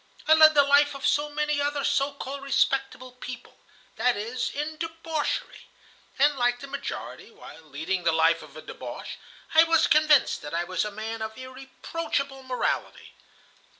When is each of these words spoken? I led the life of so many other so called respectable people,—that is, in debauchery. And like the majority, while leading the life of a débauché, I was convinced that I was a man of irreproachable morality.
I 0.27 0.33
led 0.33 0.55
the 0.55 0.63
life 0.63 0.95
of 0.95 1.05
so 1.05 1.29
many 1.29 1.61
other 1.61 1.83
so 1.83 2.13
called 2.13 2.41
respectable 2.41 3.11
people,—that 3.11 4.17
is, 4.17 4.49
in 4.49 4.77
debauchery. 4.77 5.67
And 6.17 6.37
like 6.39 6.59
the 6.59 6.65
majority, 6.65 7.29
while 7.29 7.61
leading 7.61 8.03
the 8.03 8.11
life 8.11 8.41
of 8.41 8.57
a 8.57 8.63
débauché, 8.63 9.17
I 9.53 9.63
was 9.63 9.85
convinced 9.85 10.41
that 10.41 10.55
I 10.55 10.63
was 10.63 10.83
a 10.85 10.89
man 10.89 11.21
of 11.21 11.37
irreproachable 11.37 12.41
morality. 12.41 13.13